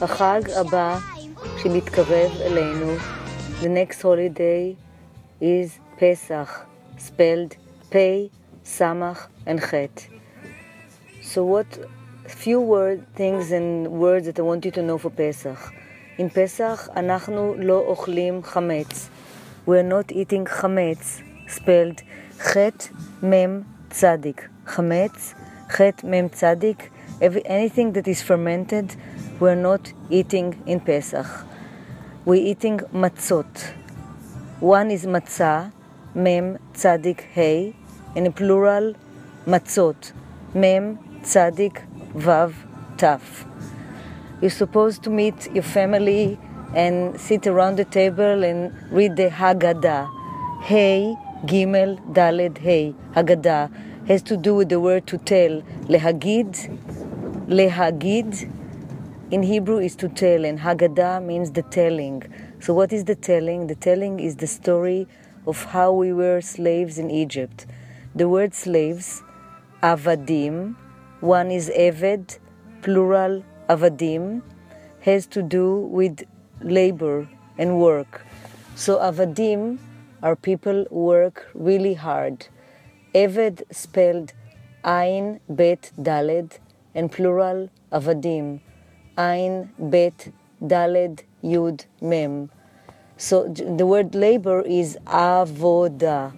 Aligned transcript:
החג 0.00 0.40
הבא 0.56 0.98
שמתקרב 1.62 2.30
אלינו, 2.40 2.94
the 3.60 3.66
next 3.66 4.02
holiday 4.02 4.76
is 5.40 5.80
Pesach, 5.98 6.48
spelled 6.98 7.56
Pei, 7.90 8.30
Samach, 8.64 9.26
and. 9.46 9.60
So 11.20 11.44
what 11.44 11.66
few 12.28 12.60
word 12.60 13.00
things 13.16 13.50
and 13.50 13.88
words 13.88 14.26
that 14.26 14.38
I 14.38 14.42
want 14.42 14.64
you 14.64 14.70
to 14.78 14.82
know 14.82 14.98
for 14.98 15.10
Pesach. 15.10 15.58
In 16.18 16.30
Pesach 16.30 16.88
אנחנו 16.96 17.54
לא 17.58 17.78
אוכלים 17.78 18.42
חמץ. 18.42 19.08
We 19.66 19.70
are 19.70 19.90
not 19.92 20.12
eating 20.12 20.48
חמץ, 20.48 21.20
spelled 21.48 22.02
חטא 22.38 22.84
מם 23.22 23.60
צדיק. 23.90 24.48
חמץ, 24.66 25.34
חטא 25.70 26.06
מם 26.06 26.28
צדיק. 26.28 26.90
Every, 27.20 27.44
anything 27.46 27.92
that 27.94 28.06
is 28.06 28.22
fermented, 28.22 28.94
we 29.40 29.50
are 29.50 29.56
not 29.56 29.92
eating 30.08 30.62
in 30.66 30.78
Pesach. 30.78 31.26
We're 32.24 32.46
eating 32.46 32.78
matzot. 32.92 33.72
One 34.60 34.90
is 34.90 35.04
matzah, 35.04 35.72
mem 36.14 36.58
tzadik 36.74 37.20
hey, 37.20 37.74
in 38.14 38.26
a 38.26 38.30
plural 38.30 38.94
matzot, 39.46 40.12
mem 40.54 40.98
tzadik 41.22 41.82
vav 42.14 42.54
taf. 42.96 43.44
You're 44.40 44.50
supposed 44.50 45.02
to 45.02 45.10
meet 45.10 45.50
your 45.52 45.64
family 45.64 46.38
and 46.74 47.20
sit 47.20 47.48
around 47.48 47.76
the 47.76 47.84
table 47.84 48.44
and 48.44 48.72
read 48.92 49.16
the 49.16 49.28
Haggadah. 49.28 50.62
Hey, 50.62 51.16
Gimel, 51.46 51.98
Daled, 52.12 52.58
Hey. 52.58 52.94
Haggadah 53.14 54.06
has 54.06 54.22
to 54.22 54.36
do 54.36 54.54
with 54.54 54.68
the 54.68 54.80
word 54.80 55.06
to 55.06 55.18
tell. 55.18 55.62
Lehagid, 55.88 56.97
lehagid 57.48 58.46
in 59.30 59.42
Hebrew 59.42 59.78
is 59.78 59.96
to 59.96 60.08
tell, 60.10 60.44
and 60.44 60.58
Haggadah 60.58 61.24
means 61.24 61.52
the 61.52 61.62
telling. 61.62 62.22
So, 62.60 62.74
what 62.74 62.92
is 62.92 63.04
the 63.04 63.14
telling? 63.14 63.68
The 63.68 63.74
telling 63.74 64.20
is 64.20 64.36
the 64.36 64.46
story 64.46 65.08
of 65.46 65.64
how 65.64 65.92
we 65.92 66.12
were 66.12 66.42
slaves 66.42 66.98
in 66.98 67.10
Egypt. 67.10 67.64
The 68.14 68.28
word 68.28 68.52
slaves, 68.52 69.22
avadim, 69.82 70.76
one 71.20 71.50
is 71.50 71.70
eved, 71.70 72.38
plural 72.82 73.42
avadim, 73.70 74.42
has 75.00 75.26
to 75.28 75.42
do 75.42 75.78
with 75.78 76.24
labor 76.60 77.26
and 77.56 77.78
work. 77.80 78.26
So, 78.74 78.98
avadim 78.98 79.78
are 80.22 80.36
people 80.36 80.84
who 80.90 80.96
work 80.96 81.48
really 81.54 81.94
hard. 81.94 82.48
Eved 83.14 83.62
spelled 83.70 84.34
Ain 84.84 85.40
Bet 85.48 85.92
Daled 85.98 86.58
and 86.94 87.10
plural 87.10 87.70
avadim. 87.92 88.60
Ain 89.18 89.70
Bet 89.78 90.30
Daled 90.62 91.22
Yud 91.42 91.86
Mem. 92.00 92.50
So 93.16 93.48
the 93.48 93.84
word 93.84 94.14
labor 94.14 94.62
is 94.62 94.96
avoda, 95.06 96.32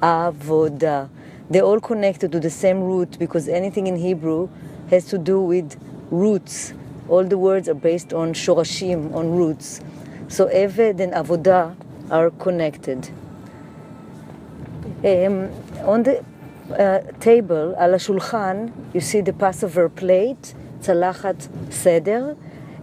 avoda. 0.00 1.08
They're 1.48 1.62
all 1.62 1.80
connected 1.80 2.32
to 2.32 2.40
the 2.40 2.50
same 2.50 2.80
root 2.82 3.18
because 3.18 3.48
anything 3.48 3.86
in 3.86 3.96
Hebrew 3.96 4.48
has 4.90 5.04
to 5.06 5.18
do 5.18 5.40
with 5.40 5.80
roots. 6.10 6.74
All 7.08 7.22
the 7.22 7.38
words 7.38 7.68
are 7.68 7.74
based 7.74 8.12
on 8.12 8.32
shorashim, 8.32 9.14
on 9.14 9.30
roots. 9.30 9.80
So 10.28 10.46
Eved 10.48 10.98
and 11.00 11.12
avoda 11.12 11.76
are 12.10 12.30
connected. 12.30 13.10
Um, 15.04 15.50
on 15.84 16.02
the 16.02 16.24
uh, 16.71 16.75
table, 17.19 17.75
על 17.77 17.93
השולחן, 17.93 18.65
you 18.93 18.99
see 18.99 19.21
the 19.21 19.43
Passover 19.43 20.01
plate, 20.01 20.53
צלחת 20.79 21.47
סדר, 21.71 22.33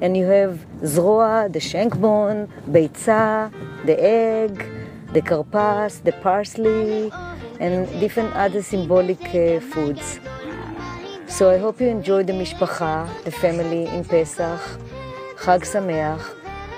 and 0.00 0.16
you 0.16 0.26
have 0.26 0.84
זרוע, 0.86 1.44
the 1.52 1.60
shankbone, 1.60 2.70
ביצה, 2.72 3.48
the 3.84 3.98
egg, 3.98 4.62
the 5.12 5.20
karpas, 5.20 6.02
the 6.04 6.12
parsley, 6.22 7.10
and 7.60 7.88
different 8.00 8.34
other 8.34 8.62
symbolic 8.62 9.20
uh, 9.34 9.60
foods. 9.60 10.20
So 11.28 11.50
I 11.50 11.58
hope 11.58 11.80
you 11.80 11.88
enjoy 11.88 12.22
the 12.22 12.32
mishpacha, 12.32 13.08
the 13.24 13.30
family 13.30 13.86
in 13.86 14.04
Pesach, 14.04 14.60
Chag 15.42 15.62
Sameach. 15.72 16.22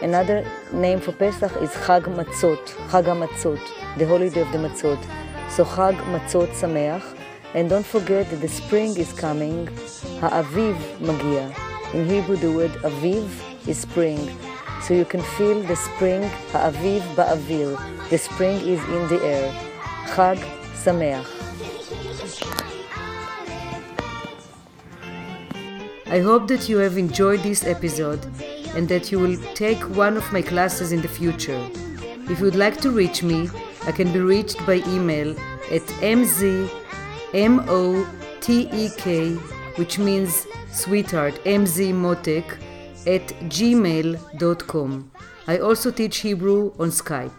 Another 0.02 0.44
name 0.72 1.00
for 1.00 1.12
Pesach 1.12 1.52
is 1.62 1.70
Chag 1.84 2.04
Matzot, 2.16 2.64
Chag 2.90 3.04
HaMatzot, 3.04 3.60
the 3.98 4.06
holiday 4.06 4.40
of 4.40 4.50
the 4.52 4.58
Matzot. 4.58 4.98
So 5.55 5.63
Chag 5.63 5.95
Matzot 6.11 6.49
Sameach. 6.59 7.03
And 7.53 7.69
don't 7.69 7.85
forget 7.85 8.27
that 8.31 8.37
the 8.37 8.47
spring 8.47 8.97
is 8.97 9.13
coming. 9.13 9.67
Ha'aviv 10.19 10.75
magia. 10.99 11.53
In 11.93 12.09
Hebrew, 12.09 12.37
the 12.37 12.51
word 12.51 12.71
aviv 12.81 13.29
is 13.67 13.77
spring. 13.77 14.17
So 14.81 14.95
you 14.95 15.05
can 15.05 15.21
feel 15.21 15.61
the 15.61 15.75
spring, 15.75 16.23
ha'aviv 16.53 17.01
ba'avir. 17.13 17.77
The 18.09 18.17
spring 18.17 18.57
is 18.67 18.81
in 18.95 19.07
the 19.09 19.23
air. 19.23 19.53
Chag 20.07 20.39
Sameach. 20.73 21.23
I 26.07 26.19
hope 26.19 26.47
that 26.47 26.67
you 26.67 26.77
have 26.77 26.97
enjoyed 26.97 27.41
this 27.43 27.63
episode 27.63 28.25
and 28.75 28.89
that 28.89 29.11
you 29.11 29.19
will 29.19 29.37
take 29.53 29.81
one 29.95 30.17
of 30.17 30.33
my 30.33 30.41
classes 30.41 30.91
in 30.91 31.03
the 31.03 31.07
future. 31.07 31.61
If 32.27 32.39
you 32.39 32.45
would 32.45 32.55
like 32.55 32.81
to 32.81 32.89
reach 32.89 33.21
me, 33.21 33.49
I 33.85 33.91
can 33.91 34.11
be 34.13 34.19
reached 34.19 34.65
by 34.65 34.75
email 34.87 35.31
at 35.71 35.81
mzmotek, 36.01 36.69
which 39.77 39.99
means 39.99 40.47
sweetheart, 40.71 41.35
mzmotek, 41.45 42.45
at 43.05 43.27
gmail.com. 43.49 45.11
I 45.47 45.57
also 45.57 45.91
teach 45.91 46.17
Hebrew 46.19 46.71
on 46.79 46.89
Skype. 46.89 47.33